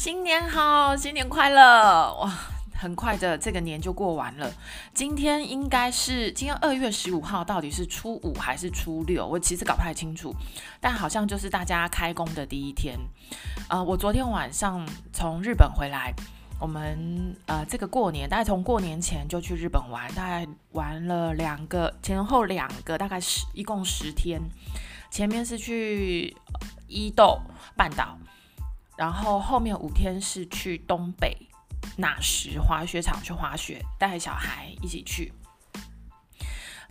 [0.00, 2.14] 新年好，新年快乐！
[2.14, 2.32] 哇，
[2.74, 4.50] 很快的这个年就过完了。
[4.94, 9.26] 今天应该是今天二月十五号，到底是初五还是初六？
[9.26, 10.34] 我其实搞不太清楚，
[10.80, 12.98] 但好像就是大家开工的第一天。
[13.68, 16.14] 呃，我昨天晚上从日本回来，
[16.58, 24.40] 我们呃这个过年大概从过年前就去日本玩，大概玩了两个前后两个，大概十一共十天。
[25.10, 26.34] 前面是去
[26.88, 27.38] 伊豆
[27.76, 28.16] 半岛。
[29.00, 31.34] 然后后面五天是去东北
[31.96, 35.32] 那时滑雪场去滑雪，带小孩一起去。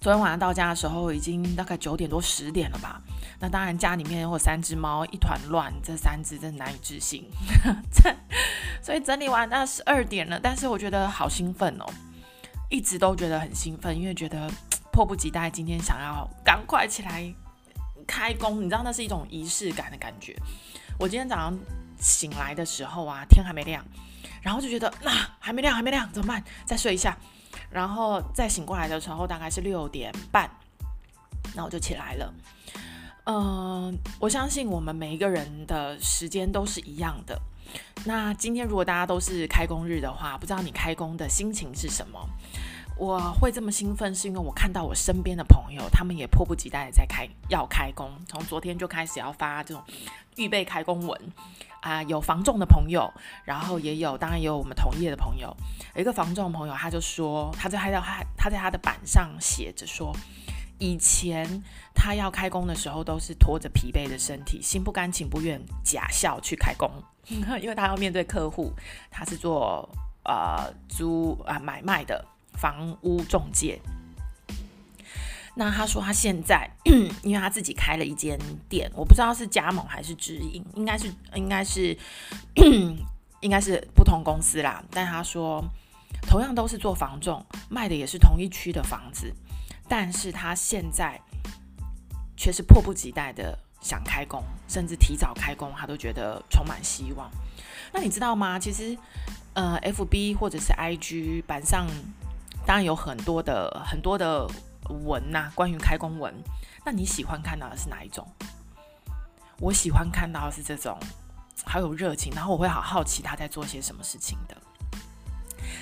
[0.01, 2.99] 昨天晚上到家的时候已经大概九点多十点了吧？
[3.39, 7.29] 那当然家里面有三只猫一团乱，这三只真的难以置信。
[8.81, 11.85] 所以整理完到十二点了，但是我觉得好兴奋哦，
[12.71, 14.51] 一直都觉得很兴奋，因为觉得
[14.91, 17.31] 迫不及待今天想要赶快起来
[18.07, 20.35] 开工，你知道那是一种仪式感的感觉。
[20.97, 21.55] 我今天早上。
[21.99, 23.83] 醒来的时候啊，天还没亮，
[24.41, 26.43] 然后就觉得那、还没亮，还没亮，怎么办？
[26.65, 27.17] 再睡一下，
[27.69, 30.49] 然后再醒过来的时候大概是六点半，
[31.55, 32.33] 那我就起来了。
[33.25, 37.39] 嗯、我相信我们每一个人的时间都是一样的。
[38.05, 42.27] 那今天如果大家都是开工日的话，不知道你开工的心情是什么？
[42.99, 49.81] 我会这么兴奋，是因为我看到我身边的朋友，他们也迫不及待的在开要开工，从昨天就开始要发这种
[50.35, 51.17] 预备开工文
[51.79, 53.09] 啊、呃，有房仲的朋友，
[53.45, 55.55] 然后也有，当然也有我们同业的朋友。
[55.95, 60.13] 有一个房仲的朋友，他就说，他在他的他他在他的板上写着说，
[60.77, 61.63] 以前
[61.95, 66.91] 他要开工的时候，都是拖着疲惫的身体，心不甘情不愿，假笑去开工，
[67.29, 68.73] 因为他要面对客户，
[69.09, 69.89] 他是做
[70.25, 72.25] 呃租啊、呃、买卖的。
[72.59, 73.79] 房屋中介，
[75.55, 76.69] 那他说他现在，
[77.23, 81.97] 因为他自己开了一间店，我不知道是加盟还是直营，应该是应该是
[83.41, 84.83] 应该是不同公司啦。
[84.91, 85.63] 但他说，
[86.27, 89.33] 同样都是做房仲，卖的也是同一区的房子，
[89.87, 91.19] 但是他现在
[92.35, 97.29] 却是迫不及待的想开工，甚至提早开工，他都觉得充满希望。
[97.91, 98.59] 那你知道吗？
[98.59, 98.97] 其实，
[99.53, 101.87] 呃，FB 或者是 IG 板上。
[102.69, 104.47] 当然有很多的很多的
[105.03, 106.31] 文呐、关于开工文。
[106.85, 108.23] 那你喜欢看到的是哪一种？
[109.59, 110.95] 我喜欢看到的是这种，
[111.65, 114.55] 好有热情，然后我会好好奇他在做些什么事情的。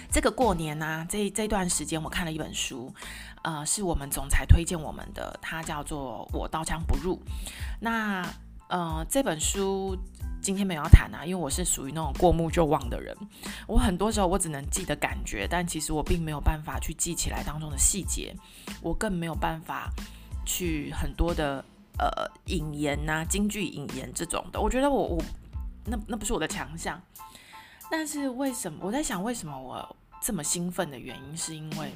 [0.10, 2.96] 这个过年呢、啊，这这段时间我看了一本书，
[3.42, 7.18] 呃，是我们总裁推荐我们的，它叫做《我刀枪不入》。
[7.82, 8.26] 那
[8.70, 9.98] 呃，这本书。
[10.42, 13.16] 今天没有要谈啊，因为我是属于那种过目就忘的人。
[13.68, 18.34] 我很多时候我只能记得感觉，但其实我并没有办法去记起来当中的细节，
[18.82, 19.92] 我更没有办法
[20.46, 21.64] 去很多的
[22.00, 24.62] 呃引言呐、啊、金句引言这种的。
[24.62, 25.24] 我觉得我我
[25.86, 27.02] 那那不是我的强项。
[27.92, 31.92] 但是为什么我在想为什么我这么兴奋的原因，是因为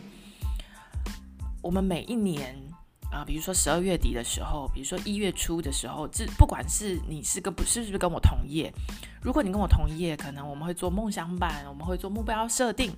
[1.62, 2.71] 我们每一年。
[3.12, 8.74] 啊，比如说十二月底的时候，比如说一月初的时候，这不管是你是跟不是不是跟我同业，
[9.22, 12.90] 如果你跟我同业，可能我们会做梦想版，我们会做目标设定。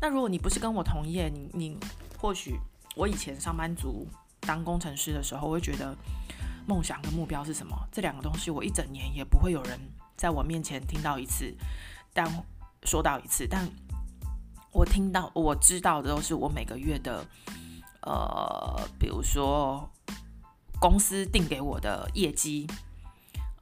[0.00, 1.76] 那如果你不是跟我同业，你你
[2.16, 2.58] 或许
[2.96, 4.08] 我以前上班族
[4.40, 5.94] 当工程师的时候，我会觉得
[6.66, 7.76] 梦想跟目标是什么？
[7.92, 9.78] 这两个东西我一整年也不会有人
[10.16, 11.54] 在我面前听到一次，
[12.14, 12.26] 但
[12.84, 13.68] 说到一次，但
[14.72, 17.22] 我听到我知道的都是我每个月的。
[18.02, 19.88] 呃，比如说
[20.80, 22.66] 公司定给我的业绩，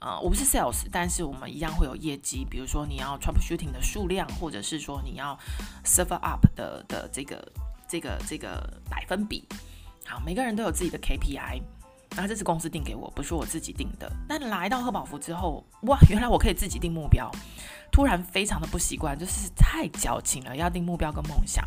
[0.00, 2.46] 呃，我不是 sales，但是我们一样会有业绩。
[2.48, 5.38] 比如说你要 troubleshooting 的数量，或者是说你要
[5.84, 7.52] server up 的的这个
[7.86, 9.46] 这个这个百分比。
[10.06, 11.62] 好，每个人都有自己的 KPI，
[12.16, 14.10] 然后这是公司定给我，不是我自己定的。
[14.26, 17.30] 但来到贺宝福之后，哇，原来我可以自己定目标，
[17.92, 21.64] 突然非常的不习惯，就是太矫情了，要定目标跟梦想。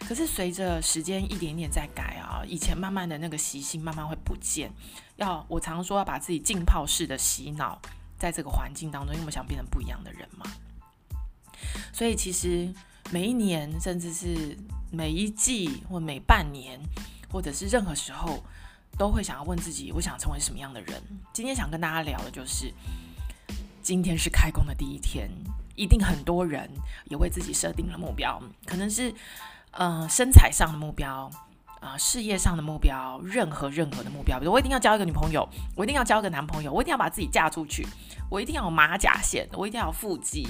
[0.00, 4.70] 可是随着时间一点点在改啊，以前慢慢的那个习性慢慢会不见。
[5.16, 7.80] 要我常说要把自己浸泡式的洗脑，
[8.16, 10.46] 在这个环境当中，因为我想变成不一样的人嘛。
[11.92, 12.72] 所以其实
[13.10, 14.56] 每一年，甚至是
[14.92, 16.78] 每一季或每半年，
[17.32, 18.44] 或者是任何时候，
[18.96, 21.02] 都会想要问自己：我想成为什么样的人？
[21.32, 22.72] 今天想跟大家聊的就是，
[23.82, 25.28] 今天是开工的第一天，
[25.74, 26.70] 一定很多人
[27.06, 29.12] 也为自己设定了目标，可能是。
[29.78, 31.30] 呃，身材上的目标，
[31.80, 37.86] 啊、事业上的目标，任何任何的目标，比如我一定要交一个女朋友，我一定要交一个男朋友，我一定要把自己嫁出去，
[38.30, 40.48] 我一定要有马甲线，我一定要有腹肌，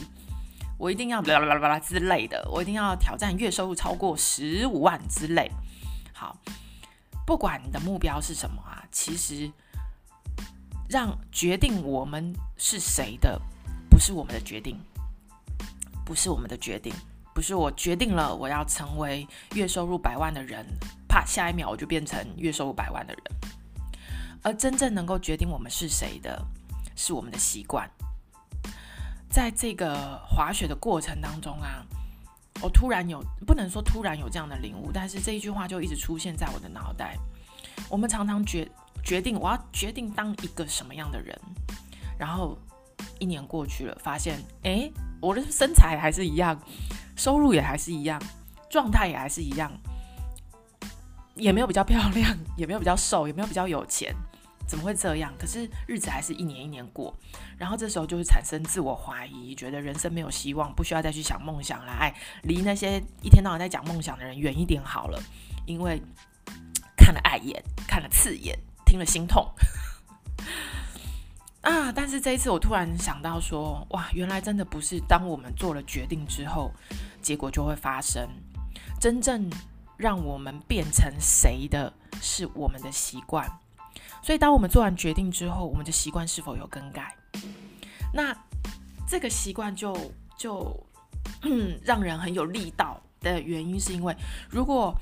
[0.78, 5.50] 我一定要啦啦啦啦啦之类的，我一定要挑战月收入超过十五万之类。
[6.12, 6.36] 好，
[7.26, 9.50] 不管你的目标是什么啊，其实
[10.88, 13.40] 让决定我们是谁的，
[13.90, 14.80] 不是我们的决定，
[16.04, 16.94] 不是我们的决定，
[17.36, 20.64] 不是我决定了我要成为月收入百万的人，
[21.06, 23.22] 啪，下一秒我就变成月收入百万的人。
[24.42, 26.42] 而真正能够决定我们是谁的，
[26.96, 27.86] 是我们的习惯。
[29.28, 31.84] 在这个滑雪的过程当中啊，
[32.62, 37.18] 我突然有，不能说突然有这样的领悟，但是这一句话就一直出现在我的脑袋。
[37.86, 38.66] 我们常常决
[39.04, 41.38] 决定，我要决定当一个什么样的人，
[42.18, 42.56] 然后
[43.18, 44.90] 一年过去了，发现，诶，
[45.20, 46.58] 我的身材还是一样，
[47.16, 48.22] 收入也还是一样，
[48.70, 49.72] 状态也还是一样，
[51.34, 54.14] 也没有比较漂亮，也没有比较瘦，也没有比较有钱。
[54.68, 55.32] 怎么会这样？
[55.38, 57.14] 可是日子还是一年一年过，
[57.56, 65.22] 然后这时候就会产生自我怀疑，觉得人生没有希望，不需要再去想梦想了，哎，离那些一天到晚在讲梦想的人远一点好了，
[65.66, 66.02] 因为
[66.96, 69.48] 看了碍眼，看了刺眼，听了心痛
[71.66, 71.90] 啊！
[71.90, 76.72] 但是这一次我突然想到说，哇，原来真的不是当我们做了决定之后，
[77.20, 78.24] 结果就会发生，
[79.00, 79.50] 真正
[79.96, 81.92] 让我们变成谁的
[82.22, 83.50] 是我们的习惯。
[84.22, 87.12] 所以，当我们做完决定之后，我们的习惯是否有更改？
[88.14, 88.32] 那
[89.08, 89.96] 这个习惯就
[90.38, 90.72] 就
[91.82, 94.16] 让人很有力道的原因，是因为
[94.48, 94.94] 如果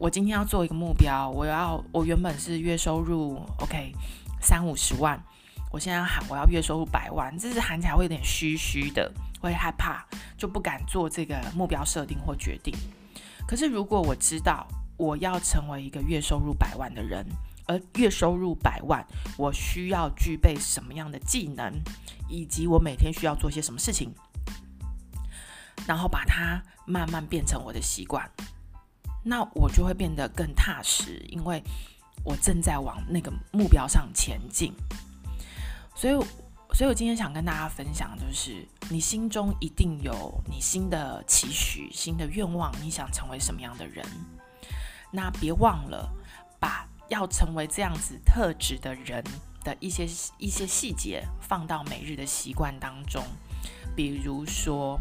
[0.00, 3.92] 我今天要做一个目标，我要我原本是月收入 OK
[4.40, 5.22] 三五十万，
[5.70, 10.04] 我现在要喊我要月收入百万，这是喊起来会有点虚虚的，会害怕，
[10.36, 12.74] 就不敢做这个目标设定或决定。
[13.46, 14.66] 可是如果我知道
[14.96, 17.24] 我要成为一个月收入百万的人，
[17.66, 19.06] 而月收入百万，
[19.36, 21.72] 我需要具备什么样的技能，
[22.28, 24.10] 以及我每天需要做些什么事情，
[25.86, 28.26] 然后把它慢慢变成我的习惯，
[29.22, 31.62] 那我就会变得更踏实，因为
[32.24, 34.72] 我正在往那个目标上前进。
[35.98, 36.14] 所以，
[36.72, 44.06] 所以我今天想跟大家分享，就是你心中一定有你新的期许、新的愿望，你想成为什么样的人？
[45.10, 46.08] 那别忘了
[46.60, 46.86] 把。
[47.08, 49.24] 要成为这样子特质的人
[49.64, 50.06] 的一些
[50.36, 53.24] 一些细节放到每日的习惯当中，
[53.96, 55.00] 比如说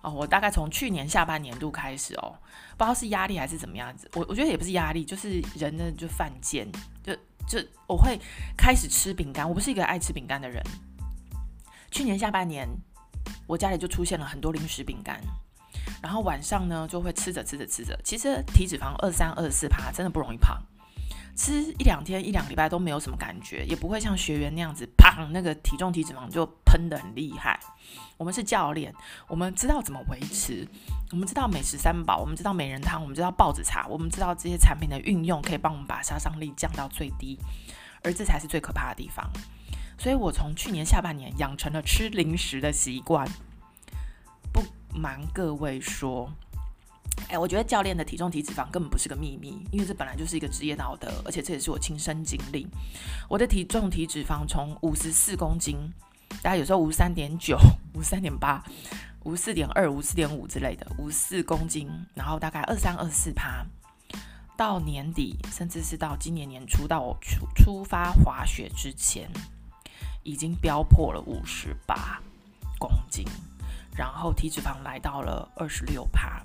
[0.00, 2.34] 哦，我大概从去年下半年度开始哦，
[2.78, 6.66] 不知道是压力还是怎么样子，我我觉得也不是压力，就是人呢就犯贱，
[7.02, 7.14] 就
[7.46, 8.20] 就我会
[8.56, 10.62] 开始吃饼干，我不是一个爱吃饼干的人。
[11.90, 12.68] 去年下半年，
[13.46, 15.20] 我家里就出现了很多零食饼干，
[16.02, 20.60] 然后晚上呢就会吃着吃着吃着，其实体脂肪二三二四趴，真的不容易胖。
[21.34, 27.58] 吃一两天、一两礼拜都没有什么感觉，也不会像学员那样子，砰，那个体重、体脂肪就喷得很厉害。
[28.16, 28.94] 我们是教练，
[29.26, 30.68] 我们知道怎么维持，
[31.10, 37.38] 我们知道美食三宝，我们知道美人汤，我们知道豹子茶，我们知道这些产品的运用可以帮我们把杀伤力降到最低，
[38.02, 39.28] 而这才是最可怕的地方。
[39.98, 43.26] 所以我从去年下半年养成了吃零食的习惯。
[44.52, 44.62] 不
[44.94, 46.30] 瞒各位说。
[47.28, 52.66] 哎，我觉得教练的体重体脂肪根本不是个秘密，因为这本来就是一个职业道德，而且这也是我亲身经历。
[53.28, 55.78] 我的体重体脂肪从五十四公斤，
[56.42, 57.58] 大概有时候五十三点九、
[57.94, 58.62] 五十三点八、
[59.24, 63.64] 五十四点二、五四点五之类的，五十四公斤，然后大概二三二四趴，
[64.56, 69.30] 到年底，甚至是到今年年初，到我出出发滑雪之前，
[70.22, 72.20] 已经飙破了五十八
[72.78, 73.24] 公斤，
[73.96, 76.42] 然后体脂肪来到了二十六趴。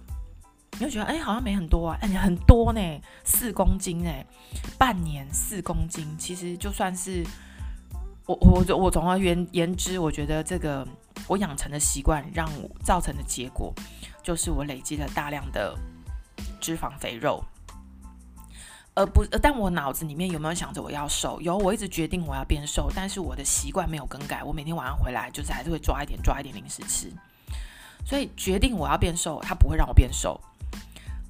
[0.80, 2.80] 你会觉得哎，好像没很多啊，哎，很多呢，
[3.24, 4.24] 四公斤哎，
[4.78, 7.26] 半年四公斤，其实就算是
[8.28, 10.88] 我我我总而言言之，我觉得这个
[11.28, 13.74] 我养成的习惯，让我造成的结果，
[14.22, 15.76] 就是我累积了大量的
[16.62, 17.44] 脂肪肥肉，
[18.94, 21.42] 而不，但我脑子里面有没有想着我要瘦？
[21.42, 27.12] 有，我一直决定我要变瘦，但是我的习惯没有更改，我每天晚上回来就是还是会抓一点抓一点零食吃，
[28.06, 30.40] 所以决定我要变瘦，它不会让我变瘦。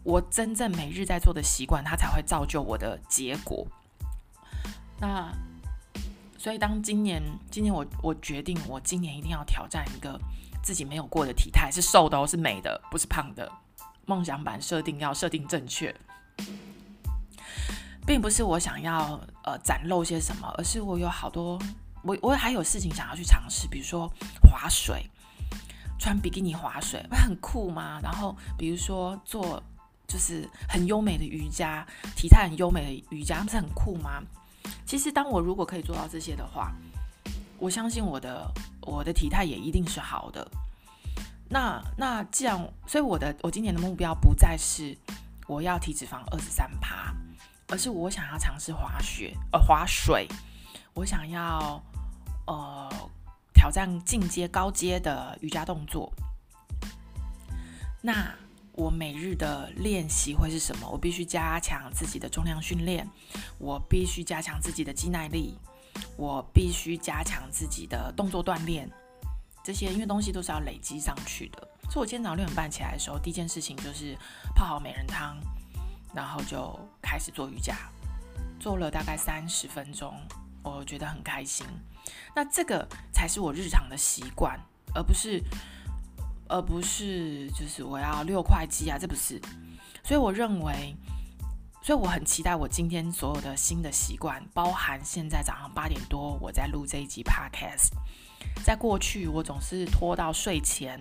[0.07, 3.67] 我真正每日在做的习惯，它才会造就我的结果。
[5.01, 5.29] 那
[6.37, 7.21] 所以，当今年，
[7.51, 10.17] 今年我我决定，我今年一定要挑战一个
[10.63, 13.51] 自己没有过的体态，是瘦的哦，是美的，不是胖的。
[14.05, 15.93] 梦想版设定要设定正确，
[18.05, 21.59] 并不是我想要呃展露些什么，而是我有好多，
[22.01, 24.07] 我我还有事情想要去尝试，比如说
[24.41, 25.05] 划水，
[25.99, 27.99] 穿比基尼划水，不很酷吗？
[28.01, 29.61] 然后比如说做。
[30.07, 31.85] 就是很优美的瑜伽，
[32.15, 34.23] 体态很优美的瑜伽，不是很酷吗？
[34.85, 36.73] 其实，当我如果可以做到这些的话，
[37.57, 38.49] 我相信我的
[38.81, 40.49] 我的体态也一定是好的。
[41.49, 44.97] 那那既然，所以我的我今年的目标不再是
[45.47, 47.13] 我要体脂肪二十三趴，
[47.69, 50.27] 而是我想要尝试滑雪，呃，滑水，
[50.93, 51.81] 我想要
[52.45, 52.89] 呃
[53.53, 56.11] 挑战进阶高阶的瑜伽动作。
[58.01, 58.33] 那
[58.77, 60.87] 我每日的练习会是什么？
[60.87, 63.09] 我必须加强自己的重量训练，
[63.57, 65.57] 我必须加强自己的肌耐力，
[66.15, 68.87] 我必须加强自己的动作锻炼。
[69.63, 74.15] 这些因为东西都是要累积上去的，所以我今天早上六点半起来的时候，第一件事情就是
[74.55, 75.35] 泡好美人汤，
[76.13, 77.75] 然后就开始做瑜伽，
[78.59, 80.13] 做了大概三十分钟，
[80.61, 81.65] 我觉得很开心。
[82.35, 84.55] 那这个才是我日常的习惯，
[84.93, 85.43] 而不是，
[86.49, 89.41] 而不是就是我要六块肌啊，这不是。
[90.03, 90.95] 所以我认为，
[91.81, 97.91] 所以我很期待我今天所有的新的习惯，包含现在早上八点多我在录这一集 Podcast。
[98.63, 100.99] 在过去，我总是拖到睡前，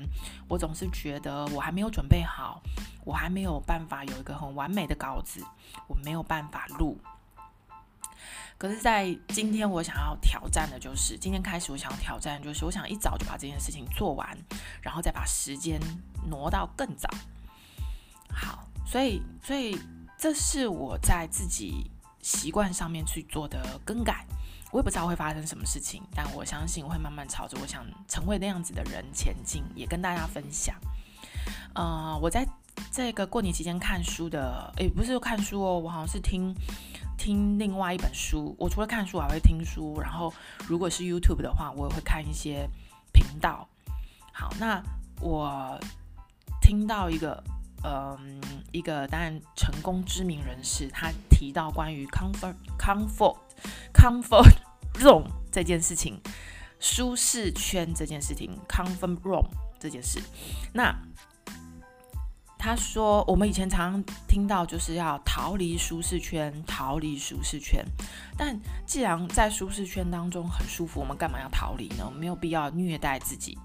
[0.49, 2.61] 我总是觉得我还没有准备好，
[3.05, 5.43] 我还没有办法有一个很完美的稿子，
[5.89, 6.99] 我没有办法录。
[8.59, 14.37] 可是，在今天，我想要挑战的就是，今天开始，我想要挑战就是，我想一早就把这件事情做完，
[14.81, 15.81] 然后再把时间
[16.29, 17.09] 挪到更早。
[18.31, 19.79] 好，所以，所以
[20.19, 21.91] 这是我在自己
[22.23, 24.27] 习惯上面去做的更改。
[24.73, 30.75] 我也不知道会发生什么事情，但我相信会慢慢朝着我想成为那样子的人前进，也跟大家分享。
[31.75, 32.47] 呃，我在
[32.91, 36.53] 这个过年期间看书的，诶，不是看书哦，我好像是听
[37.17, 38.55] 听另外一本书。
[38.59, 40.01] 我除了看书，还会听书。
[40.01, 40.33] 然后，
[40.69, 42.69] 如果是 YouTube 的话，我也会看一些
[43.13, 43.69] 频道。
[44.33, 44.83] 好，那
[45.21, 45.79] 我
[46.61, 47.43] 听到一个，
[47.85, 48.19] 嗯、呃，
[48.73, 53.37] 一个当然成功知名人士，他提到关于 comfort comfort
[53.95, 54.55] comfort
[54.95, 56.21] zone 这件事情，
[56.79, 60.21] 舒适圈这件事情，comfort zone 这件事。
[60.75, 60.95] 那
[62.67, 67.87] 他说，我们以前常常听到就是要逃离舒适圈，逃离舒适圈。
[68.37, 72.11] 但既然在舒适圈当中很舒服，我们干嘛要逃离呢我？
[72.11, 73.57] 没有必要虐待自己。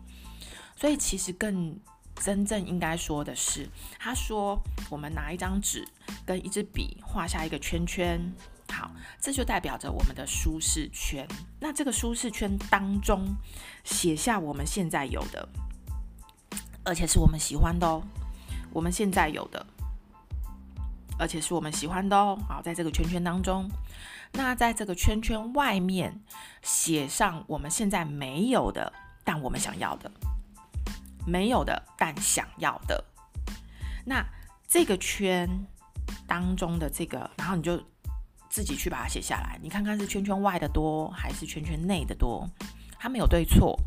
[0.75, 1.75] 所以其实更
[2.13, 3.67] 真正应该说的是，
[3.97, 4.55] 他说，
[4.87, 5.83] 我们拿一张纸
[6.23, 8.21] 跟一支笔画下一个圈圈。
[8.71, 11.27] 好，这就代表着我们的舒适圈。
[11.59, 13.35] 那这个舒适圈当中，
[13.83, 15.49] 写下我们现在有的，
[16.83, 18.03] 而且是我们喜欢的哦。
[18.71, 19.65] 我们现在有的，
[21.17, 22.37] 而且是我们喜欢的哦。
[22.47, 23.69] 好，在这个圈圈当中，
[24.33, 26.21] 那在这个圈圈外面，
[26.61, 28.91] 写上我们现在没有的，
[29.23, 30.11] 但我们想要的，
[31.25, 33.03] 没有的，但想要的。
[34.05, 34.25] 那
[34.67, 35.49] 这个圈
[36.27, 37.81] 当中的这个，然后你就。
[38.53, 42.45] 自己去把它写下来，你看看是圈圈外的多还是圈圈内的多？
[42.99, 43.79] 它没有对错，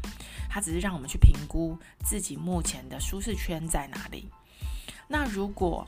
[0.49, 4.31] 它只是让我们去评估自己目前的舒适圈在哪里。
[5.09, 5.87] 那如果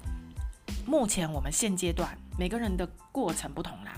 [0.87, 3.93] 目前我们现阶段每个人的过程不同啦，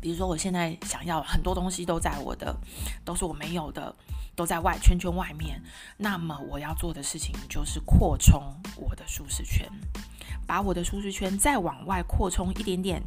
[0.00, 2.54] 比如说我现在想要很多东西都在我的，
[3.04, 3.94] 都是我没有的，
[4.34, 5.62] 都在外圈圈外面，
[5.96, 8.42] 那么我要做的事情就是扩充
[8.76, 9.68] 我的舒适圈，
[10.46, 13.02] 把我的舒适圈再往外扩充一点点。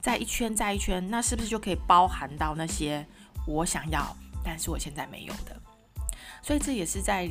[0.00, 3.06] 再一圈再一圈，那是不是就可以包含到那些
[3.46, 5.54] 我想要，但是我现在没有的？
[6.40, 7.30] 所以这也是在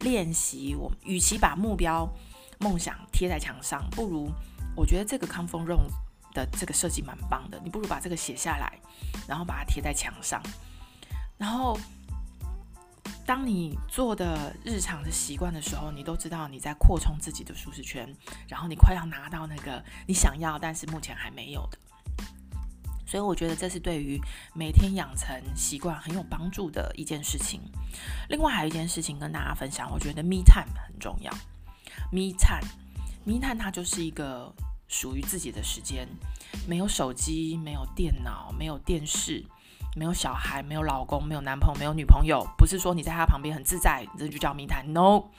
[0.00, 0.74] 练习。
[0.74, 2.12] 我与其把目标、
[2.60, 4.30] 梦想贴在墙上，不如
[4.76, 5.88] 我觉得这个 comfort Room
[6.32, 7.60] 的这个设计蛮棒的。
[7.64, 8.78] 你不如把这个写下来，
[9.26, 10.42] 然后把它贴在墙上。
[11.38, 11.78] 然后，
[13.24, 18.14] 当你做的日常的习惯的时候，你都知道你在扩充自己的舒适圈，
[18.46, 21.78] 然后你快要拿到那个你想要，但是目前还没有的。
[23.06, 24.20] 所以我觉得这是对于
[24.54, 27.60] 每天养成习惯很有帮助的一件事情。
[28.28, 31.32] 另外还有一件事情跟大家分享，我觉得 me time 很重要。
[32.10, 34.52] Me time，me time 它就是一个
[34.88, 36.08] 属于自己的时间，
[36.66, 39.44] 没有手机，没有电脑，没有电视，
[39.94, 42.46] 没有小孩，没有老公，没有男朋友，没有女朋友。
[42.56, 44.92] 不是说你在他旁边很自在，这就叫 me time。
[44.92, 45.30] No，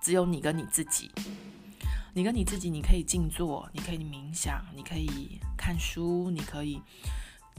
[0.00, 1.10] 只有你跟你自己。
[2.12, 6.82] 你跟你自己，你可以静坐，你可以冥想，你可以看书，你可以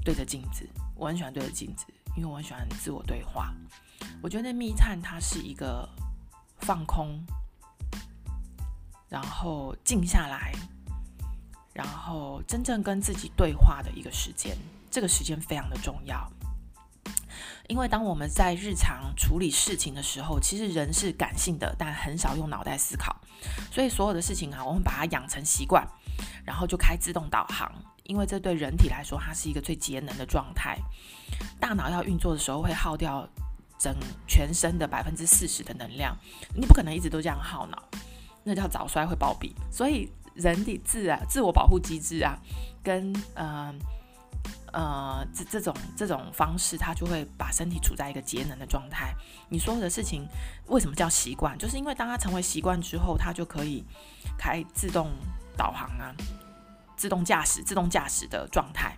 [0.03, 0.67] 对着镜子。
[0.93, 1.85] 我很喜欢对着镜子，
[2.17, 3.53] 因为我很喜欢自我对话。
[4.21, 5.87] 我觉得 me time 它是一个
[6.59, 7.25] 放空，
[9.11, 10.53] 然后静下来，
[11.73, 14.57] 然后真正跟自己对话的一个时间。
[14.89, 16.31] 这个时间非常的重要。
[17.67, 23.13] 因为当我们在日常处理事情的时候，其实人是感性的，但很少用脑袋思考。
[23.69, 25.85] 所以所有的事情啊，我们把它养成习惯，
[26.45, 27.69] 然后就开自动导航。
[28.03, 30.79] 因为这对人体来说，它是一个最节能的状态。
[31.59, 33.27] 大脑要运作的时候，会耗掉
[33.77, 33.93] 整
[34.25, 36.17] 全身的百分之四十的能量。
[36.55, 37.83] 你不可能一直都这样耗脑，
[38.43, 39.51] 那叫早衰会暴毙。
[39.71, 42.37] 所以人体自啊自我保护机制啊，
[42.83, 43.79] 跟嗯。
[44.73, 49.13] 呃，这这种这种方式，它就会把身体处在一个节能的状态。
[49.49, 50.25] 你所有的事情
[50.67, 51.57] 为什么叫习惯？
[51.57, 53.83] 就是因为当它成为习惯之后，它就可以
[54.37, 55.11] 开自动
[55.57, 56.15] 导航啊，
[56.95, 58.95] 自动驾驶、自动驾驶的状态。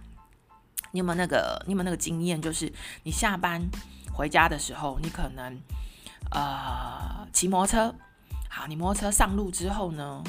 [0.92, 1.60] 你有没有那个？
[1.66, 2.40] 你有没有那个经验？
[2.40, 2.72] 就是
[3.02, 3.60] 你下班
[4.14, 5.60] 回家的时候，你可能
[6.30, 7.96] 呃骑摩托车，
[8.56, 10.24] 好，你摩托车上路之后呢，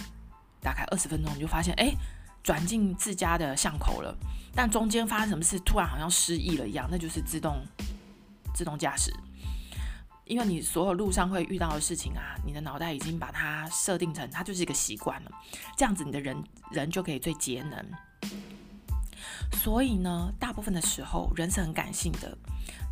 [0.62, 1.94] 大概二十分钟，你就发现，哎，
[2.42, 4.16] 转进自家的巷口了。
[4.54, 7.62] 但中间发生什么事，突然好像失忆了一样，那就是自动
[8.54, 9.12] 自动驾驶，
[10.24, 15.30] 因为你所有路上会遇到的事情啊，你的脑袋已经把它设定成它就是一个习惯了，
[15.76, 17.86] 这样子你的人人就可以最节能。
[19.52, 22.38] 所以呢，大部分的时候人是很感性的，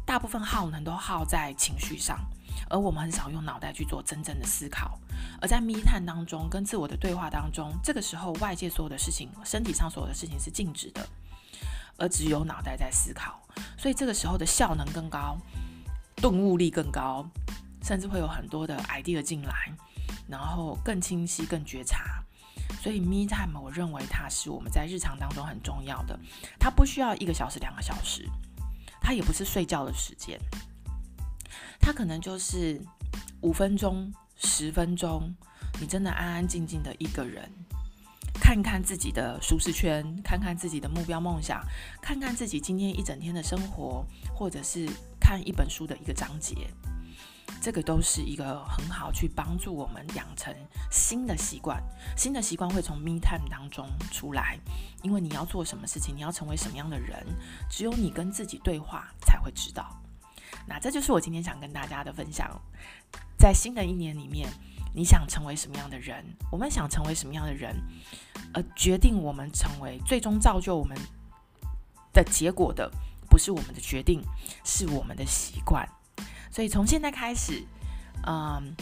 [0.05, 2.19] 大部分耗能都耗在情绪上，
[2.69, 4.99] 而我们很少用脑袋去做真正的思考。
[5.41, 11.07] 而在密探当中，跟自我的对话当中，这个时候外界所有的事情，身体上所有的事情是静止的。
[11.99, 13.41] 而只有脑袋在思考，
[13.77, 15.37] 所以这个时候的效能更高，
[16.17, 17.25] 顿悟力更高，
[17.83, 19.71] 甚至会有很多的 idea 进来，
[20.27, 22.23] 然后更清晰、更觉察。
[22.81, 26.19] 所以 me time，我认为它是我们在日常当中很重要的。
[26.59, 28.27] 它不需要一个小时、两个小时，
[29.01, 30.41] 它也不是睡觉的时间，
[31.83, 32.81] 它可能就是
[33.43, 35.35] 五分钟、十分钟，
[35.81, 37.51] 你真的安安静静的一个人。
[38.41, 41.61] 看看自己的舒适圈，看看自己的目标梦想，
[42.01, 44.89] 看看自己今天一整天的生活，或者是
[45.21, 46.69] 看一本书的一个章节，
[47.61, 50.55] 这个都是一个很好去帮助我们养成
[50.91, 51.83] 新的习惯。
[52.17, 54.59] 新的习惯会从 me time 当中出来，
[55.03, 57.25] 因为你要做什么事情，你要成为什么样的人，
[57.69, 60.02] 只有你跟自己对话才会知道。
[60.67, 62.51] 那这就是我今天想跟大家的分享，
[63.39, 64.49] 在新的一年里面。
[64.95, 66.23] 你想成为什么样的人？
[66.51, 67.75] 我们想成为什么样的人？
[68.53, 70.95] 而决定我们成为，最终造就我们
[72.13, 72.93] 的结果的，
[73.31, 74.23] 不是我们的决定，
[74.67, 75.89] 是我们的习惯。
[76.51, 77.65] 所以从现在开始，
[78.27, 78.77] 嗯，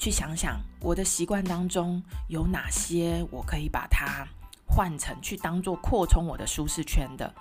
[0.00, 4.26] 去想想我的习惯当中有哪些，我可以把它
[4.66, 7.32] 换成去当做扩充我的舒适圈的。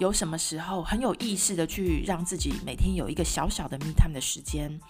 [0.00, 4.80] 有什么时候很有意识的去让自己每天有一个小小的 me time 的时间，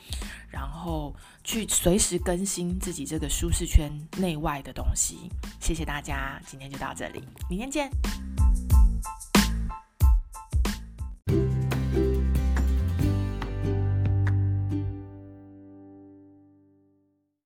[0.48, 5.28] 然后去随时更新自己这个舒适圈内外的东西。
[5.58, 7.90] 谢谢大家，今天就到这里，明天见。